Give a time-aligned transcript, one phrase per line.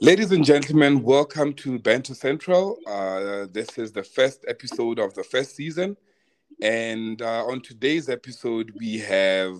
[0.00, 2.78] Ladies and gentlemen, welcome to Banter Central.
[2.86, 5.96] Uh, this is the first episode of the first season.
[6.62, 9.56] And uh, on today's episode, we have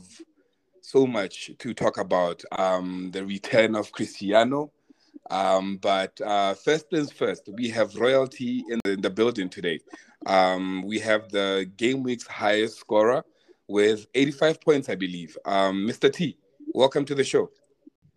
[0.82, 4.70] so much to talk about um, the return of Cristiano.
[5.30, 9.80] Um, but uh, first things first, we have royalty in the, in the building today.
[10.26, 13.24] Um, we have the game week's highest scorer
[13.68, 15.36] with 85 points, I believe.
[15.44, 16.12] Um, Mr.
[16.12, 16.38] T,
[16.74, 17.50] welcome to the show.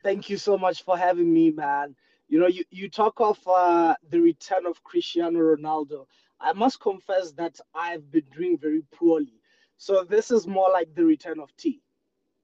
[0.04, 1.96] Thank you so much for having me, man.
[2.28, 6.06] You know, you, you talk of uh, the return of Cristiano Ronaldo.
[6.40, 9.42] I must confess that I've been doing very poorly.
[9.78, 11.82] So this is more like the return of T.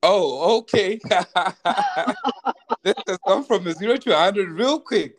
[0.08, 1.00] Oh, okay.
[2.84, 5.16] this has gone from a zero to a hundred real quick.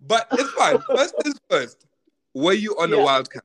[0.00, 0.78] But it's fine.
[0.88, 1.86] First things first.
[2.34, 2.96] Were you on yeah.
[2.96, 3.44] a wild card?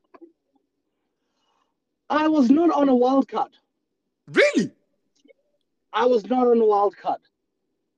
[2.09, 3.51] I was not on a wild card.
[4.27, 4.71] Really?
[5.93, 7.21] I was not on a wild card.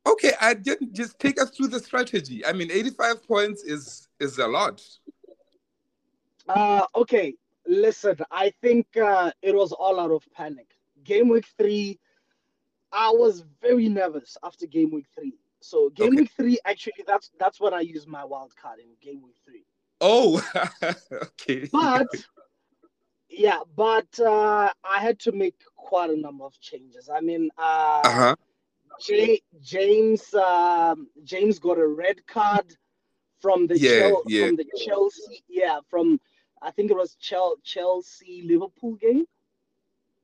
[0.05, 2.45] Okay, I didn't just take us through the strategy.
[2.45, 4.83] I mean, 85 points is is a lot.
[6.49, 7.33] Uh okay.
[7.65, 10.67] Listen, I think uh, it was all out of panic.
[11.05, 11.97] Game week three,
[12.93, 15.33] I was very nervous after game week three.
[15.61, 16.17] So game okay.
[16.21, 19.65] week three, actually, that's that's when I used my wild card in game week three.
[19.99, 20.43] Oh,
[21.11, 21.67] okay.
[21.71, 22.07] But
[23.29, 27.09] yeah, but uh, I had to make quite a number of changes.
[27.09, 28.35] I mean, uh, uh-huh.
[29.01, 32.75] J- James um, James got a red card
[33.41, 34.47] from the yeah, Chel- yeah.
[34.47, 36.19] from the Chelsea, yeah, from
[36.61, 39.25] I think it was Chel- Chelsea Liverpool game.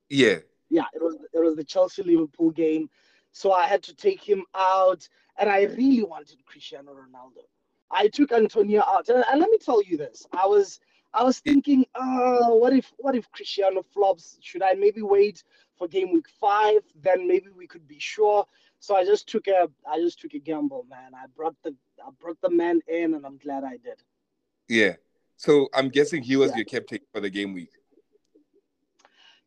[0.10, 0.40] Yeah.
[0.70, 2.90] Yeah, it was it was the Chelsea Liverpool game.
[3.32, 7.44] So I had to take him out, and I really wanted Cristiano Ronaldo.
[7.92, 10.80] I took Antonio out, and, and let me tell you this: I was
[11.14, 14.38] I was thinking, uh, what if what if Cristiano flops?
[14.42, 15.44] Should I maybe wait
[15.78, 16.82] for game week five?
[17.02, 18.46] Then maybe we could be sure.
[18.80, 21.12] So I just took a I just took a gamble, man.
[21.16, 21.76] I brought the
[22.06, 24.02] I brought the man in, and I'm glad I did.
[24.68, 24.96] Yeah.
[25.36, 26.58] So I'm guessing he was yeah.
[26.58, 27.72] your captain for the game week.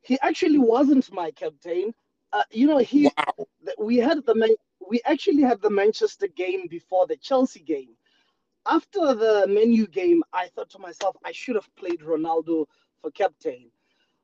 [0.03, 1.95] He actually wasn't my captain.
[2.33, 3.47] Uh, you know, he wow.
[3.79, 4.57] we had the
[4.89, 7.97] we actually had the Manchester game before the Chelsea game
[8.67, 12.67] after the Man U game, I thought to myself, I should have played Ronaldo
[13.01, 13.71] for captain.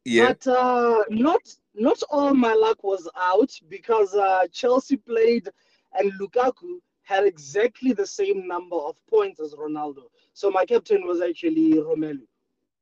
[0.04, 0.28] Yeah.
[0.28, 1.40] But uh, not
[1.74, 5.48] not all my luck was out because uh, Chelsea played
[5.94, 10.04] and Lukaku had exactly the same number of points as Ronaldo.
[10.34, 12.26] So my captain was actually Romelu.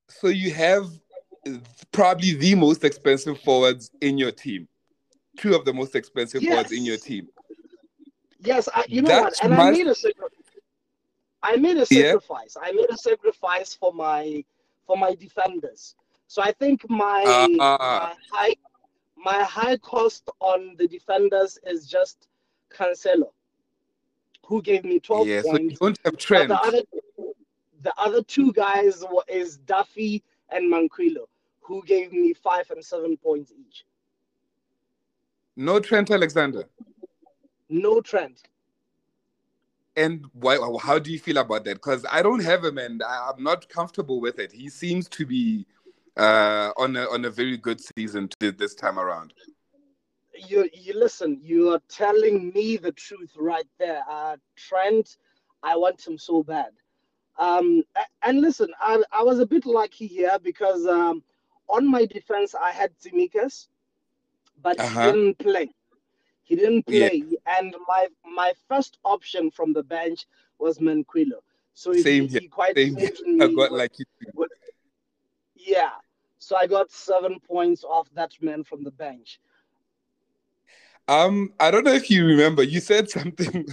[0.08, 0.88] So you have
[1.92, 4.68] probably the most expensive forwards in your team.
[5.38, 6.52] Two of the most expensive yes.
[6.52, 7.28] forwards in your team.
[8.40, 9.50] Yes, I, you know That's what?
[9.50, 9.94] And I made a
[11.42, 12.56] I made a sacrifice.
[12.60, 12.68] Yeah.
[12.68, 14.44] I made a sacrifice for my
[14.86, 15.94] for my defenders.
[16.28, 18.54] So I think my, uh, my high
[19.16, 22.28] my high cost on the defenders is just
[22.70, 23.30] Cancelo,
[24.44, 25.56] who gave me 12 yeah, points.
[25.56, 26.48] So you don't have Trent.
[26.48, 26.82] The other,
[27.82, 31.26] the other two guys is Duffy and Manquillo,
[31.66, 33.84] who gave me five and seven points each.
[35.56, 36.64] No Trent Alexander.
[37.68, 38.42] No Trent
[39.96, 41.74] and why, how do you feel about that?
[41.74, 44.52] Because I don't have him, and I, am not comfortable with it.
[44.52, 45.66] He seems to be
[46.16, 49.32] uh, on a on a very good season this time around.
[50.34, 51.40] You you listen.
[51.42, 54.02] You are telling me the truth right there.
[54.08, 55.16] Uh, Trent,
[55.62, 56.72] I want him so bad.
[57.38, 57.82] Um,
[58.22, 61.22] and listen, I, I was a bit lucky here because um,
[61.68, 63.68] on my defense I had Tsimikas,
[64.62, 65.06] but uh-huh.
[65.06, 65.70] he didn't play.
[66.42, 67.58] He didn't play, yeah.
[67.58, 70.26] and my my first option from the bench
[70.58, 71.40] was Manquillo.
[71.74, 72.40] So Same here.
[72.40, 73.10] he quite Same here.
[73.40, 74.04] I got like you.
[74.34, 74.50] With,
[75.54, 75.90] yeah,
[76.38, 79.40] so I got seven points off that man from the bench.
[81.08, 83.66] Um, I don't know if you remember, you said something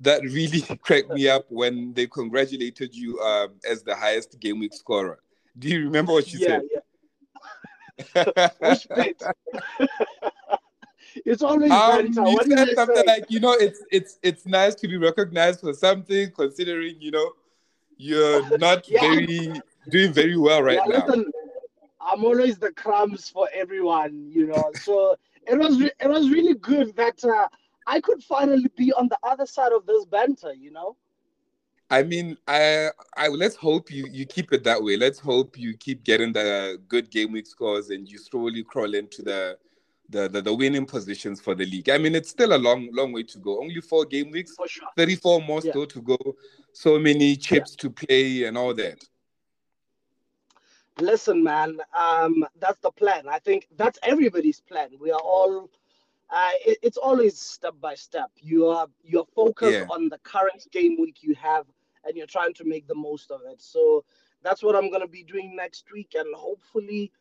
[0.00, 4.74] that really cracked me up when they congratulated you um, as the highest game week
[4.74, 5.18] scorer.
[5.58, 6.62] Do you remember what you yeah, said?
[6.72, 6.80] Yeah.
[8.60, 9.22] Which bit?
[11.24, 13.04] it's always um, You said something say?
[13.06, 17.32] like, you know, it's it's it's nice to be recognized for something, considering you know
[17.96, 19.00] you're not yeah.
[19.00, 19.60] very
[19.90, 21.06] doing very well right yeah, now.
[21.06, 21.30] Listen,
[22.00, 24.70] I'm always the crumbs for everyone, you know.
[24.82, 25.16] So
[25.46, 27.48] it was re- it was really good that uh,
[27.86, 30.96] I could finally be on the other side of this banter, you know.
[31.90, 34.96] I mean, I, I let's hope you you keep it that way.
[34.96, 39.22] Let's hope you keep getting the good game week scores and you slowly crawl into
[39.22, 39.58] the
[40.10, 41.90] the, the, the winning positions for the league.
[41.90, 43.60] I mean, it's still a long, long way to go.
[43.60, 44.88] Only four game weeks, sure.
[44.96, 45.70] 34 more yeah.
[45.70, 46.18] still to go.
[46.72, 47.82] So many chips yeah.
[47.82, 49.04] to play and all that.
[51.00, 53.28] Listen, man, um, that's the plan.
[53.28, 54.90] I think that's everybody's plan.
[54.98, 55.70] We are all.
[56.30, 58.30] Uh, it, it's always step by step.
[58.36, 59.86] You are you're focused Yeah.
[59.90, 61.66] on the current game week you have,
[62.08, 63.60] and you're trying to make the most of it.
[63.60, 64.04] So
[64.42, 67.12] that's what I'm gonna be doing next week, and hopefully,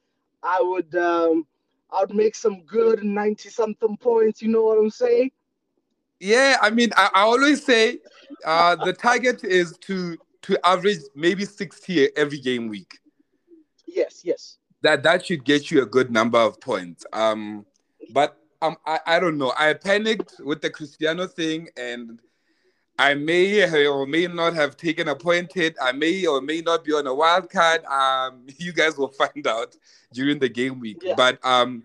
[0.42, 1.46] I would um,
[1.92, 4.42] I would make some good ninety something points.
[4.42, 5.32] You know what I'm saying?
[6.20, 8.00] Yeah, I mean, I, I always say
[8.46, 13.00] uh, the target is to to average maybe 60 every game week.
[13.86, 14.58] Yes, yes.
[14.82, 17.06] That that should get you a good number of points.
[17.14, 17.66] Um,
[18.14, 19.54] but um, I, I don't know.
[19.58, 22.20] I panicked with the Cristiano thing, and
[23.00, 25.76] I may or may not have taken a point hit.
[25.80, 27.86] I may or may not be on a wild card.
[27.86, 29.76] Um, you guys will find out
[30.14, 31.02] during the game week.
[31.04, 31.14] Yeah.
[31.16, 31.84] But um,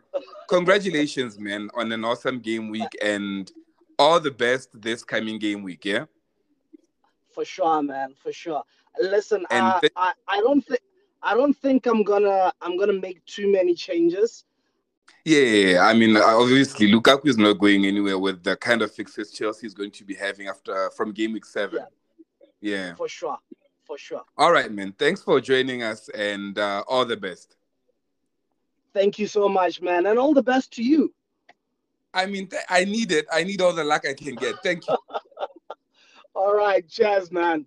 [0.49, 3.51] congratulations, man, on an awesome game week, and
[3.99, 5.85] all the best this coming game week.
[5.85, 6.07] Yeah.
[7.31, 8.15] For sure, man.
[8.23, 8.63] For sure.
[9.01, 10.81] Listen, And uh, th- I I don't think
[11.23, 14.45] I don't think I'm gonna I'm gonna make too many changes.
[15.25, 15.87] Yeah, yeah, yeah.
[15.87, 19.75] I mean, obviously, Lukaku is not going anywhere with the kind of fixes Chelsea is
[19.75, 21.85] going to be having after from game week seven.
[22.61, 22.95] Yeah.
[22.95, 23.39] For sure.
[23.85, 24.23] For sure.
[24.37, 24.95] All right, man.
[24.99, 27.57] Thanks for joining us, and uh, all the best.
[28.95, 31.15] Thank you so much, man, and all the best to you.
[32.15, 33.27] I mean, th- I need it.
[33.33, 34.57] I need all the luck I can get.
[34.63, 34.97] Thank you.
[36.35, 37.67] All right, cheers, man.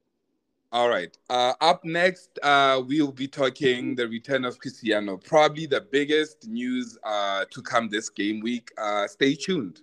[0.71, 1.15] All right.
[1.29, 6.97] Uh, up next, uh, we'll be talking the return of Cristiano, probably the biggest news
[7.03, 8.71] uh, to come this game week.
[8.77, 9.81] Uh, stay tuned.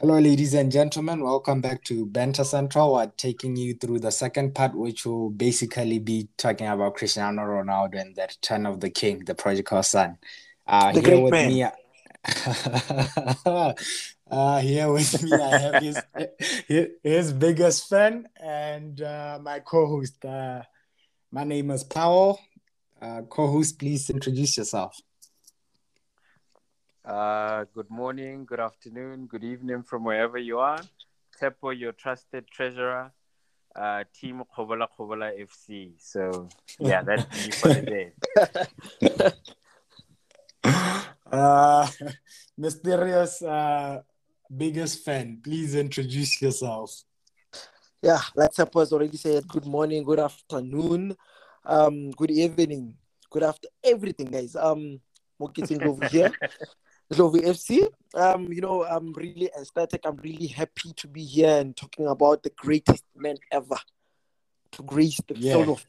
[0.00, 1.22] Hello, ladies and gentlemen.
[1.22, 2.94] Welcome back to Banter Central.
[2.94, 8.00] We're taking you through the second part, which will basically be talking about Cristiano Ronaldo
[8.00, 10.18] and the return of the king, the prodigal son.
[10.68, 11.48] Uh, The here great with man.
[11.48, 11.64] me,
[14.30, 16.02] uh, here with me, I have his
[17.02, 20.24] his, biggest fan and uh, my co-host.
[20.24, 20.62] Uh,
[21.30, 22.40] my name is Powell.
[23.00, 25.00] Uh, co-host, please introduce yourself.
[27.04, 30.80] Uh, good morning, good afternoon, good evening from wherever you are.
[31.40, 33.12] Tsepo, your trusted treasurer,
[33.76, 35.92] uh, Team Kobola Kobola FC.
[35.98, 36.48] So,
[36.80, 38.12] yeah, that's me for the day.
[41.32, 41.88] uh,
[42.58, 44.02] mysterious uh,
[44.54, 47.02] biggest fan, please introduce yourself.
[48.02, 51.16] Yeah, like Tsepo has already said, good morning, good afternoon,
[51.64, 52.94] um, good evening,
[53.30, 54.54] good after everything, guys.
[54.54, 55.00] Um,
[55.40, 56.32] Mokiting over here,
[57.12, 57.86] Lovi FC.
[58.14, 60.00] Um, you know, I'm really ecstatic.
[60.04, 63.76] I'm really happy to be here and talking about the greatest man ever
[64.72, 65.52] to grace the Yeah.
[65.54, 65.86] field of.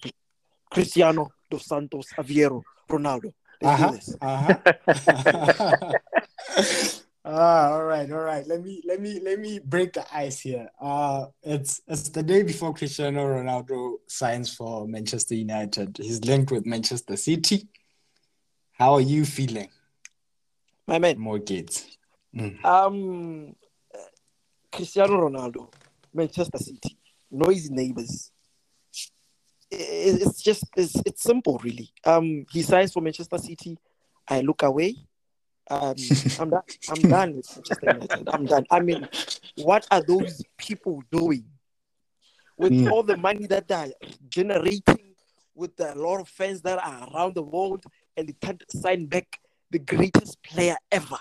[0.71, 3.33] Cristiano dos Santos Aveiro Ronaldo.
[3.61, 3.91] Let's Uh-huh.
[3.91, 4.15] do this.
[4.21, 5.93] Uh-huh.
[7.25, 8.45] ah, all right, all right.
[8.47, 10.69] Let me let me let me break the ice here.
[10.79, 15.97] Uh it's it's the day before Cristiano Ronaldo signs for Manchester United.
[15.97, 17.67] He's linked with Manchester City.
[18.71, 19.67] How are you feeling,
[20.87, 21.19] My man.
[21.19, 21.85] more kids?
[22.63, 23.55] Um,
[23.93, 23.97] uh,
[24.71, 25.69] Cristiano Ronaldo,
[26.13, 26.97] Manchester City,
[27.29, 28.31] noisy neighbors.
[29.71, 31.91] It's just it's, it's simple, really.
[32.03, 33.77] Um, he signs for Manchester City.
[34.27, 34.95] I look away.
[35.69, 35.95] Um,
[36.39, 36.61] I'm done.
[36.89, 38.29] I'm done with Manchester United.
[38.29, 38.65] I'm done.
[38.71, 39.07] I mean,
[39.57, 41.45] what are those people doing
[42.57, 42.91] with Mm.
[42.91, 43.91] all the money that they're
[44.27, 45.15] generating,
[45.55, 47.83] with a lot of fans that are around the world,
[48.17, 49.39] and they can't sign back
[49.71, 51.17] the greatest player ever?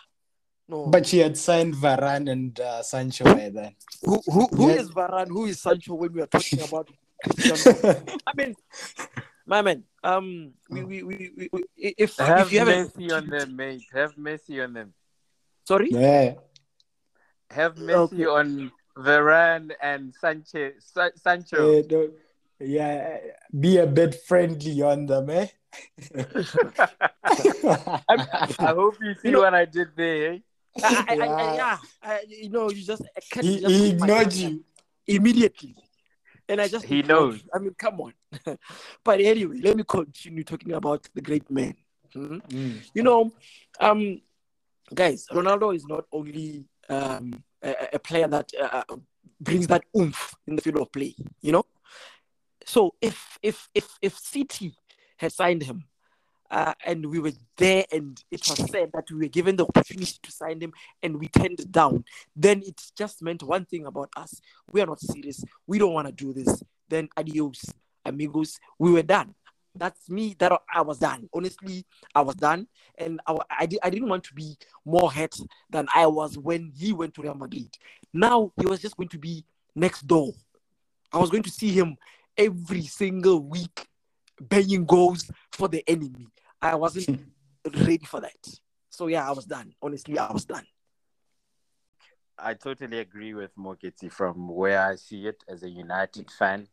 [0.69, 3.75] No, But you had signed Varane and uh, Sancho by then.
[4.03, 4.77] who who who Yeah.
[4.81, 5.29] is Varane?
[5.29, 6.89] Who is Sancho when we are talking about?
[8.27, 8.55] I mean,
[9.47, 9.85] my man.
[10.05, 13.83] Um, we we, we, we, we if Have if you haven't Messi on them, mate.
[13.93, 14.95] Have Messi on them.
[15.67, 16.35] sorry, yeah.
[17.51, 18.27] Have Messi Okay.
[18.27, 21.73] on Varane and Sanchez, Sa- Sancho.
[21.73, 22.15] Yeah, don't-
[22.61, 23.19] yeah,
[23.59, 25.47] be a bit friendly on them, eh?
[27.29, 30.33] I hope you see know- what I did there.
[30.35, 30.39] Eh?
[30.83, 31.55] I, I, I, I, Yeah.
[31.55, 34.65] yeah, I, you know, you just I he, just he ignored you.
[35.07, 35.75] immediately,
[36.49, 37.43] and I just He knows.
[37.55, 38.13] I mean, come on.
[39.05, 41.75] but anyway, let me continue talking about the great man.
[42.13, 42.39] Hmm?
[42.49, 42.91] Mm.
[42.95, 43.31] you know,
[43.81, 44.23] um,
[44.95, 48.83] guys, Ronaldo is not only um, a, a player that uh,
[49.41, 51.15] brings that oomph in the field of play.
[51.43, 51.65] You know,
[52.65, 54.75] so if if if if City
[55.19, 55.85] had signed him.
[56.51, 60.19] Uh, and we were there, and it was said that we were given the opportunity
[60.23, 62.05] to sign him, and we turned it down.
[62.35, 64.41] Then it just meant one thing about us:
[64.73, 65.45] we are not serious.
[65.67, 66.63] We don't want to do this.
[66.89, 67.65] Then adios,
[68.05, 68.59] amigos.
[68.79, 69.35] We were done
[69.75, 74.09] that's me that i was done honestly i was done and i, I, I didn't
[74.09, 75.39] want to be more hurt
[75.71, 77.69] than i was when he went to real madrid
[78.13, 80.33] now he was just going to be next door.
[81.13, 81.97] I was going to see him
[82.37, 83.87] every single week
[84.41, 86.27] banging goals for the enemy.
[86.61, 87.21] I wasn't
[87.65, 88.61] ready for that.
[88.91, 89.75] So yeah, I was done.
[89.83, 90.67] Honestly, I was done.
[92.39, 96.69] I totally agree with Moketi from where I see it as a United fan.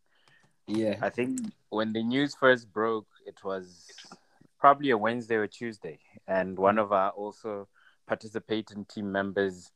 [0.68, 0.98] Yeah.
[1.02, 1.40] I think
[1.70, 3.88] when the news first broke, it was
[4.60, 7.68] probably a Wednesday or Tuesday, and one of our also
[8.08, 9.72] participating team members,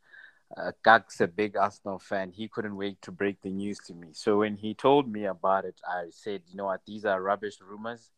[0.58, 2.32] uh, Gag's a big Arsenal fan.
[2.32, 4.10] He couldn't wait to break the news to me.
[4.14, 7.58] So when he told me about it, I said, you know what, these are rubbish
[7.62, 8.12] rumors.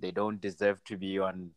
[0.00, 1.50] They don't deserve to be on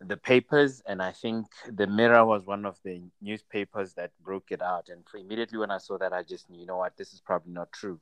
[0.00, 0.82] the papers.
[0.86, 4.88] And I think the Mirror was one of the newspapers that broke it out.
[4.88, 7.52] And immediately when I saw that, I just knew, you know what, this is probably
[7.52, 8.00] not true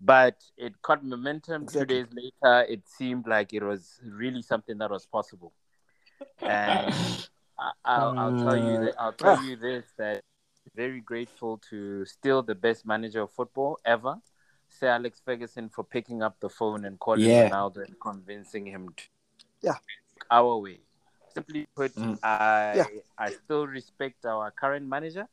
[0.00, 1.62] but it caught momentum.
[1.62, 1.80] Exactly.
[1.80, 5.52] Two days later, it seemed like it was really something that was possible.
[6.40, 6.94] And
[7.58, 9.42] I, I'll, I'll tell you, uh, that, I'll tell ah.
[9.42, 10.20] you this: that
[10.74, 14.16] very grateful to still the best manager of football ever,
[14.78, 17.48] Sir Alex Ferguson, for picking up the phone and calling Yeah.
[17.48, 19.04] Ronaldo and convincing him to
[19.60, 19.78] Yeah.
[20.30, 20.80] our way.
[21.32, 22.18] Simply put, Mm.
[22.22, 22.86] I Yeah.
[23.18, 25.28] I still respect our current manager,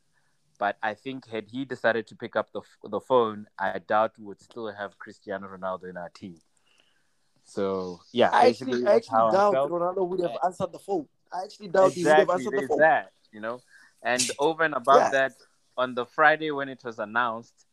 [0.60, 4.26] but I think had he decided to pick up the the phone, I doubt we
[4.26, 6.40] would still have Cristiano Ronaldo in our team.
[7.44, 9.70] So yeah, I actually, I actually doubt.
[9.70, 11.08] Ronaldo would have answered the phone.
[11.34, 12.78] I actually doubt he would have Exactly, answered the phone.
[12.80, 13.62] that, you know.
[14.04, 15.10] And over and above Yeah.
[15.12, 15.34] that,
[15.78, 17.66] on the Friday when it was announced,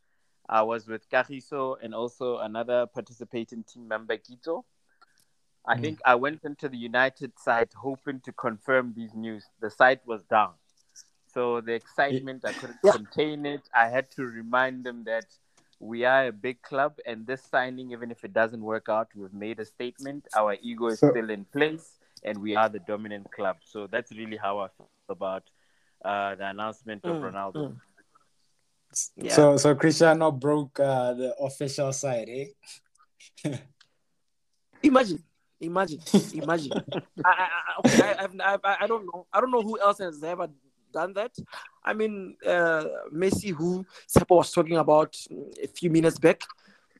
[0.48, 4.64] I was with Carrizo and also another participating team member, Quito.
[5.66, 5.80] I Mm.
[5.80, 9.44] think I went into the United site hoping to confirm these news.
[9.60, 10.54] The site was down.
[11.26, 12.92] So the excitement, I couldn't Yeah.
[12.92, 13.68] contain it.
[13.74, 15.26] I had to remind them that
[15.80, 19.34] we are a big club and this signing, even if it doesn't work out, we've
[19.34, 20.26] made a statement.
[20.34, 23.58] Our ego is So- still in place and we are the dominant club.
[23.62, 25.50] So that's really how I feel about
[26.04, 27.54] uh, the announcement of Mm, Ronaldo.
[27.72, 27.80] mm.
[29.16, 29.34] Yeah.
[29.34, 32.46] So so Cristiano broke uh, the official side, eh?
[34.82, 35.22] Imagine,
[35.60, 36.00] imagine,
[36.32, 36.72] imagine.
[37.24, 39.26] I, I, I, okay, I, I've, I, I don't know.
[39.32, 40.48] I don't know who else has ever
[40.92, 41.32] done that.
[41.84, 45.16] I mean, uh, Messi, who Tsepo was talking about
[45.62, 46.42] a few minutes back,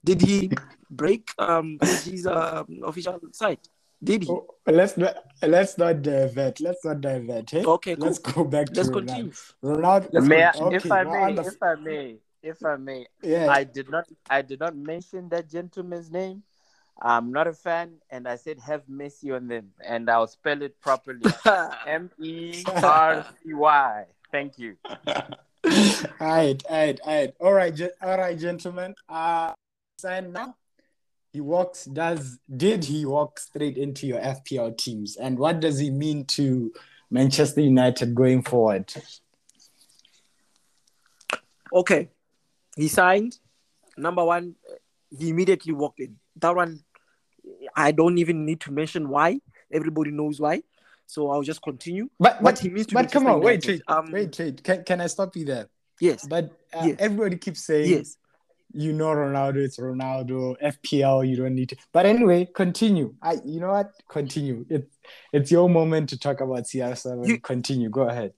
[0.04, 0.50] did he
[0.90, 3.68] break um his uh, official site?
[4.02, 4.30] Did he?
[4.30, 6.60] Oh, let's not let's not divert.
[6.60, 7.52] Let's not divert.
[7.54, 7.64] Eh?
[7.64, 7.94] Okay.
[7.96, 9.06] Let's go back to Let's Ronaldo.
[9.06, 9.32] continue.
[9.64, 10.08] Ronaldo.
[10.12, 13.48] Let's May I, okay, if I may, on if I may, if I may, yeah.
[13.48, 16.42] I did not, I did not mention that gentleman's name.
[17.00, 20.80] I'm not a fan, and I said have Messi on them, and I'll spell it
[20.80, 21.22] properly:
[21.86, 24.04] M E R C Y.
[24.30, 24.76] Thank you.
[25.06, 25.24] all
[26.20, 28.94] right, all right, all right, all right, all right, gentlemen.
[29.08, 29.52] Uh
[29.98, 30.54] sign now.
[31.32, 31.84] He walks.
[31.84, 35.16] Does did he walk straight into your FPL teams?
[35.16, 36.72] And what does he mean to
[37.10, 38.92] Manchester United going forward?
[41.72, 42.08] Okay.
[42.76, 43.38] He signed.
[43.96, 44.54] Number one,
[45.10, 46.16] he immediately walked in.
[46.36, 46.80] That one,
[47.76, 49.40] I don't even need to mention why.
[49.70, 50.62] Everybody knows why.
[51.06, 52.08] So I'll just continue.
[52.18, 54.62] But What he means to but come on, wait, wait, Um, wait, wait.
[54.62, 55.68] Can can I stop you there?
[56.00, 56.26] Yes.
[56.26, 56.96] But uh, Yes.
[56.98, 58.16] everybody keeps saying Yes.
[58.72, 61.76] You know Ronaldo, it's Ronaldo, FPL, you don't need to.
[61.92, 63.14] But anyway, continue.
[63.22, 63.92] I you know what?
[64.08, 64.66] Continue.
[64.68, 64.96] It's
[65.32, 67.26] it's your moment to talk about CR7.
[67.26, 67.88] You- continue.
[67.88, 68.34] Go ahead.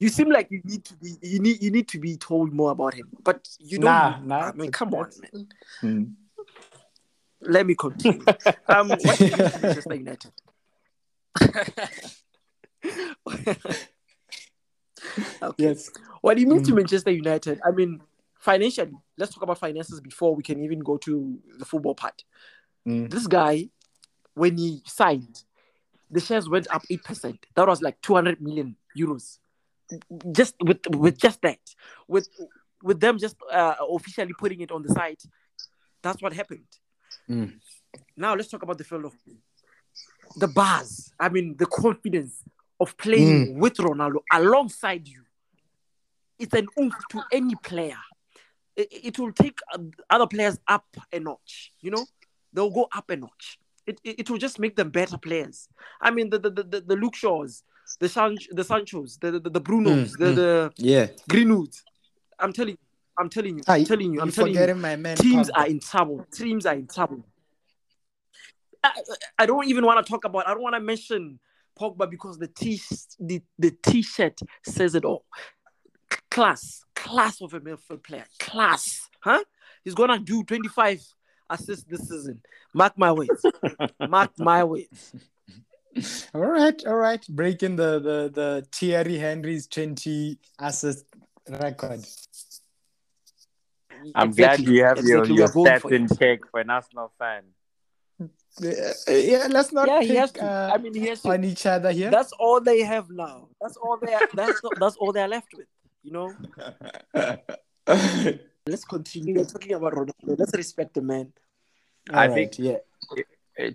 [0.00, 2.70] You seem like you need to be you need you need to be told more
[2.72, 3.08] about him.
[3.22, 5.48] But you don't Nah, need- nah, I mean, come on, man.
[5.80, 6.04] Hmm.
[7.40, 8.24] Let me continue.
[8.68, 10.32] um what do you Manchester United?
[15.42, 15.54] okay.
[15.58, 15.90] Yes.
[16.20, 16.76] What do you mean to Mm.
[16.76, 17.60] Manchester United?
[17.64, 18.00] I mean,
[18.44, 22.24] financially, let's talk about finances before we can even go to the football part.
[22.86, 23.10] Mm.
[23.10, 23.70] This guy,
[24.34, 25.42] when he signed,
[26.10, 27.38] the shares went up 8%.
[27.54, 29.38] That was like 200 million euros.
[30.32, 31.58] Just with with just that.
[32.06, 32.28] With
[32.82, 35.22] with them just uh, officially putting it on the site,
[36.02, 36.66] that's what happened.
[37.28, 37.54] Mm.
[38.16, 39.36] Now let's talk about the field of play.
[40.36, 42.42] The bars, I mean, the confidence
[42.80, 45.22] of playing with Ronaldo alongside you.
[46.38, 47.96] It's an oomph to any player.
[48.76, 49.78] It, it will take uh,
[50.10, 51.72] other players up a notch.
[51.80, 52.04] You know,
[52.52, 53.58] they'll go up a notch.
[53.86, 55.68] It, it, it will just make them better players.
[56.00, 57.62] I mean, the the the, the, Luke Shaws,
[58.00, 60.34] the San, the Sanchos, the the, the Brunos, Mm, the mm.
[60.36, 61.06] the Yeah.
[61.28, 61.82] Greenwoods.
[62.38, 62.78] I'm telling you,
[63.18, 65.16] I'm telling you, Ah, I'm telling you, I'm telling you my man.
[65.16, 65.58] teams Pogba.
[65.58, 66.26] are in trouble.
[66.32, 67.24] Teams are in trouble.
[68.82, 68.90] I,
[69.38, 70.46] I don't even want to talk about.
[70.48, 71.38] I don't want to mention
[71.78, 72.80] Pogba because the t
[73.20, 75.24] the the t-shirt says it all.
[76.34, 78.24] C- Class, class of a midfield player.
[78.40, 79.42] Class, huh?
[79.84, 81.00] He's gonna do 25
[81.48, 82.40] assists this season.
[82.74, 83.44] Mark my words.
[84.00, 85.14] Mark my words.
[86.34, 87.24] All right, all right.
[87.28, 91.04] Breaking the the the Thierry Henry's 20 assist
[91.48, 92.04] record.
[94.16, 96.18] I'm Exactly, glad you have your, exactly, we your stats in it.
[96.18, 97.44] check for an Arsenal fan.
[98.58, 100.44] Yeah, yeah, let's not Yeah, pick he has to.
[100.44, 101.30] uh, I mean, he has to.
[101.30, 102.10] on each other here.
[102.10, 103.48] That's all they have now.
[103.60, 104.14] That's all they.
[104.14, 105.66] Are, that's that's all they're left with.
[106.04, 106.34] You know.
[108.66, 109.34] Let's continue.
[109.36, 110.38] We're talking about Ronaldo.
[110.38, 111.32] Let's respect the man.
[112.10, 112.78] I All think- yeah.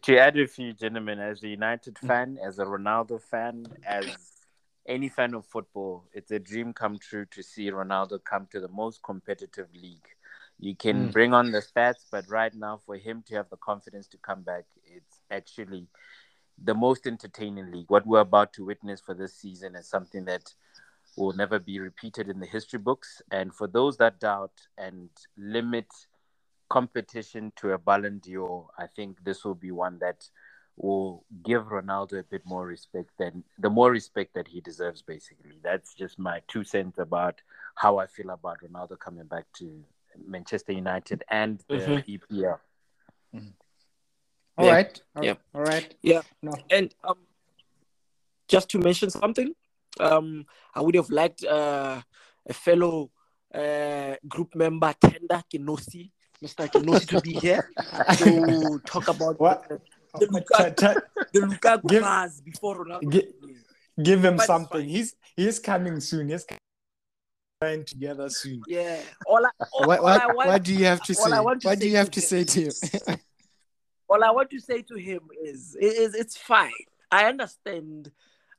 [0.03, 4.05] To add a few gentlemen, as a United fan, as a Ronaldo fan, as
[4.86, 8.67] any fan of football, it's a dream come true to see Ronaldo come to the
[8.67, 10.05] most competitive league.
[10.59, 11.13] You can Mm.
[11.13, 14.41] bring on the stats, but right now, for him to have the confidence to come
[14.43, 15.88] back, it's actually
[16.62, 17.89] the most entertaining league.
[17.89, 20.53] What we're about to witness for this season is something that
[21.17, 23.21] will never be repeated in the history books.
[23.31, 25.87] And for those that doubt and limit
[26.69, 30.29] competition to a Ballon d'Or, I think this will be one that
[30.77, 35.01] will give Ronaldo a bit more respect than the more respect that he deserves.
[35.01, 37.41] Basically, that's just my two cents about
[37.75, 39.83] how I feel about Ronaldo coming back to
[40.25, 42.03] Manchester United and the Mhm.
[42.07, 42.59] EPL.
[44.57, 44.71] All Yeah.
[44.73, 45.01] right.
[45.15, 45.35] All- Yeah.
[45.53, 45.95] All right.
[46.01, 46.21] Yeah.
[46.41, 46.53] No.
[46.69, 47.27] And um,
[48.47, 49.55] just to mention something,
[49.99, 52.01] um, I would have liked uh,
[52.47, 53.11] a fellow
[53.53, 56.11] uh, group member, Tenda Kinosi,
[56.43, 56.67] Mr.
[56.71, 57.69] Kinosi, to be here
[58.17, 59.67] to talk about What?
[59.69, 59.79] the,
[60.19, 61.01] the Lukaku, t-
[61.33, 63.11] the Lukaku Give- pass before Ronaldo.
[63.11, 63.33] gi-
[64.01, 64.87] give him But something.
[64.87, 66.29] He's he's coming soon.
[66.29, 66.45] He's
[67.61, 68.61] coming together soon.
[68.67, 69.01] yeah.
[69.25, 71.29] All I, all, What, all I what, want, what do you have to say?
[71.29, 73.17] To What do say you have to to say to him?
[74.09, 76.71] all I want to say to him is, is it's fine.
[77.11, 78.11] I understand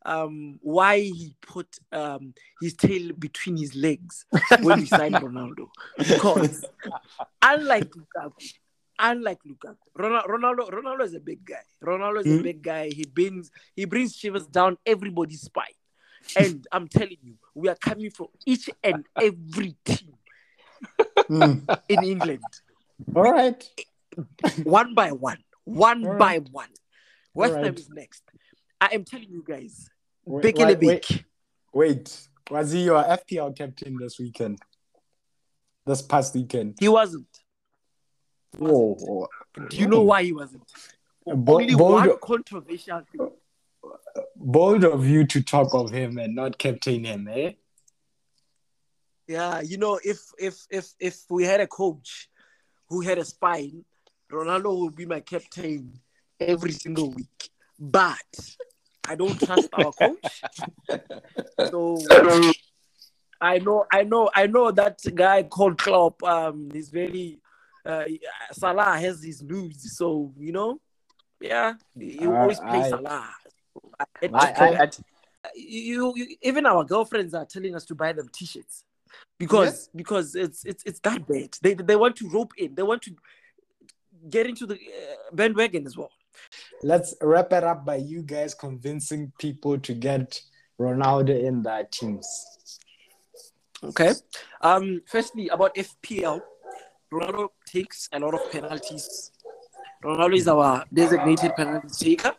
[0.05, 4.25] um, why he put um, his tail between his legs
[4.63, 5.69] when he signed Ronaldo.
[5.99, 6.65] Because
[7.43, 8.53] unlike Lukaku,
[8.99, 11.63] unlike Lukaku, Ronaldo, Ronaldo, Ronaldo is a big guy.
[11.85, 12.43] Ronaldo is a Mm.
[12.43, 12.89] big guy.
[12.91, 15.67] He brings he brings shivers down everybody's spine.
[16.37, 20.15] And I'm telling you, we are coming from each and every team
[21.29, 21.79] Mm.
[21.89, 22.45] in England.
[23.15, 23.63] All right.
[24.65, 26.69] one by one, one All by one.
[27.35, 27.79] West Ham right.
[27.79, 28.23] is next.
[28.81, 29.89] I am telling you guys,
[30.25, 30.89] Wait, big in a wait, big.
[31.11, 31.25] wait.
[31.73, 32.29] Wait.
[32.51, 34.59] Was he your FPL captain this weekend?
[35.87, 36.77] This past weekend?
[36.81, 37.29] He wasn't.
[38.61, 39.29] Oh,
[39.69, 40.65] Do you know why he wasn't?
[41.25, 43.31] Bo- Only bold, one controversial thing.
[44.37, 47.53] bold of you to talk of him and not captain him, eh?
[49.29, 52.29] Yeah, you know, if if if if we had a coach
[52.89, 53.85] who had a spine,
[54.33, 56.01] Ronaldo would be my captain
[56.41, 57.51] every single week.
[57.79, 58.17] But
[59.11, 60.43] I don't trust our coach.
[61.71, 62.05] So
[63.41, 66.23] I know, I know, I know that guy called Klopp.
[66.23, 67.41] Um, he's very
[67.85, 68.05] uh,
[68.53, 70.81] Salah has his news, so you know,
[71.41, 73.29] yeah, he Uh, always plays I- Salah.
[74.35, 74.91] I, I,
[75.55, 78.85] you, you, even our girlfriends are telling us to buy them T-shirts
[79.39, 81.57] because because it's it's it's that bad.
[81.63, 82.75] They they want to rope in.
[82.75, 83.13] They want to
[84.29, 86.13] get into the uh, bandwagon as well.
[86.83, 90.41] Let's wrap it up by you guys convincing people to get
[90.81, 92.27] Ronaldo in their teams.
[93.83, 94.13] Okay.
[94.61, 95.01] Um.
[95.07, 96.41] Firstly, about FPL,
[97.13, 99.33] Ronaldo takes a lot of penalties.
[100.05, 102.33] Ronaldo is our designated penalty taker.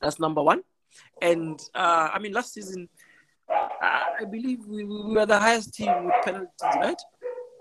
[0.00, 0.62] That's number one.
[1.22, 2.88] And uh, I mean, last season,
[3.48, 7.00] uh, I believe we, we were the highest team with penalties, right?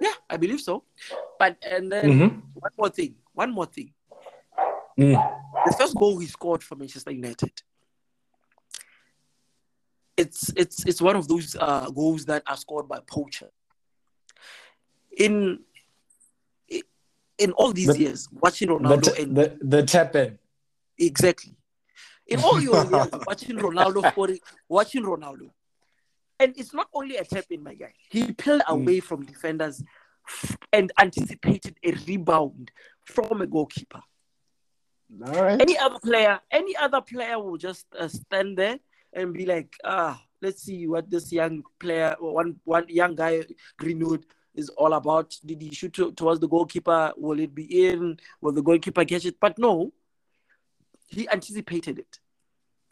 [0.02, 0.84] Yeah, I believe so.
[1.40, 2.42] But and then Mhm.
[2.54, 3.16] one more thing.
[3.34, 3.94] One more thing.
[5.00, 5.40] Mm.
[5.66, 7.52] The first goal he scored for Manchester United.
[10.16, 13.50] It's it's it's one of those uh, goals that are scored by poacher.
[15.18, 15.60] In
[17.40, 20.38] in all these The- years, watching The, Ronaldo t- and the, the tap in.
[21.00, 21.56] exactly
[22.28, 25.50] in all your years watching Ronaldo scoring, watching Ronaldo,
[26.40, 27.94] and it's not only a tap in, my guy.
[28.12, 29.84] He peeled away from defenders
[30.72, 32.72] and anticipated a rebound
[33.06, 34.02] from a goalkeeper.
[35.26, 35.62] All right.
[35.62, 38.80] any other player, any other player will just uh, stand there
[39.14, 43.44] and be like, ah, let's see what this young player, one one young guy,
[43.78, 45.36] Greenwood, is all about.
[45.46, 47.14] Did he shoot to, towards the goalkeeper?
[47.18, 48.20] Will it be in?
[48.42, 49.40] Will the goalkeeper catch it?
[49.40, 49.94] But no,
[51.08, 52.20] he anticipated it.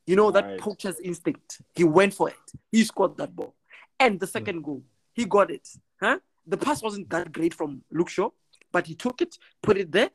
[0.06, 0.60] You know that Right.
[0.60, 1.62] poacher's instinct.
[1.76, 2.52] He went for it.
[2.71, 3.56] He scored that ball,
[4.00, 5.67] and the second goal, he got it.
[6.00, 6.19] Huh?
[6.47, 8.30] The pass wasn't that great from Luke Shaw,
[8.71, 10.10] but he took it, put it there,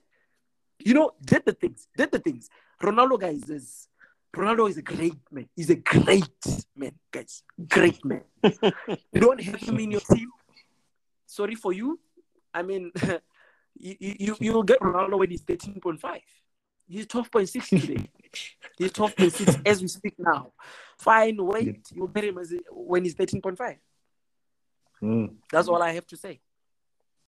[0.78, 2.48] you know, did the things, did the things.
[2.82, 3.88] Ronaldo, guys, is
[4.34, 5.48] Ronaldo is a great man.
[5.56, 6.28] He's a great
[6.76, 7.42] man, guys.
[7.68, 8.22] Great man.
[8.42, 10.30] you don't have him in your team.
[11.26, 11.98] Sorry for you.
[12.52, 12.92] I mean,
[13.78, 16.20] you you you will get Ronaldo when he's thirteen point five.
[16.86, 18.08] He's twelve point six today.
[18.78, 20.52] he's twelve point six as we speak now.
[20.98, 21.86] Fine, wait.
[21.92, 23.78] You'll get him as when he's thirteen point five.
[25.02, 25.34] Mm.
[25.50, 26.40] That's all I have to say.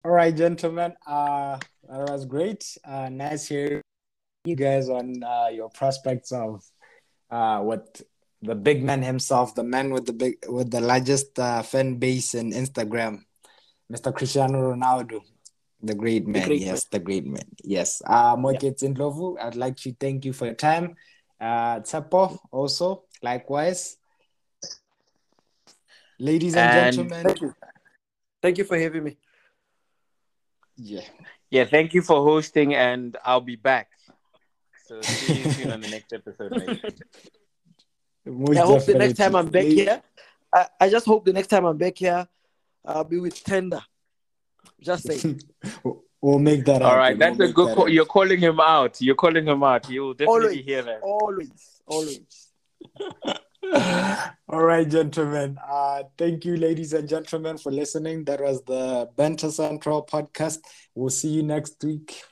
[0.07, 0.95] All right, gentlemen.
[1.05, 1.59] Uh,
[1.91, 2.63] that was great.
[2.85, 3.83] Uh, nice hearing
[4.45, 6.63] you guys on uh, your prospects of
[7.29, 8.01] uh, what
[8.41, 12.35] the big man himself, the man with the big with the largest uh, fan base
[12.35, 13.19] in Instagram,
[13.93, 14.15] Mr.
[14.15, 15.23] Cristiano Ronaldo,
[15.83, 16.47] the great man.
[16.47, 17.43] great yes, the great man.
[17.65, 18.01] Yes.
[18.07, 18.71] Uh, Moke Yeah.
[18.79, 20.95] Tsindlovu, I'd like to thank you for your time.
[21.41, 23.97] Uh, Tsepo, also likewise.
[26.21, 27.55] Ladies and, And- gentlemen, Thank you.
[28.41, 29.17] Thank you for having me.
[30.77, 31.01] Yeah.
[31.51, 33.89] Yeah, thank you for hosting, and I'll be back.
[34.87, 36.53] So see you soon on the next episode.
[36.53, 37.01] mate.
[38.59, 40.03] I hope the next time I'm back here,
[40.53, 42.27] I, I just hope the next time I'm back here,
[42.85, 43.83] I'll be with Tenda.
[44.81, 45.41] Just saying.
[46.23, 46.99] We'll make that All happen.
[46.99, 47.85] right, that's We'll a good that call.
[47.85, 47.95] happen.
[47.95, 49.01] You're calling him out.
[49.01, 49.89] You're calling him out.
[49.89, 51.01] You'll definitely always, hear that.
[51.03, 52.21] always, always.
[54.49, 55.59] All right, gentlemen.
[55.67, 58.25] Uh, thank you, ladies and gentlemen, for listening.
[58.25, 60.59] That was the Banter Central podcast.
[60.95, 62.23] We'll see you next week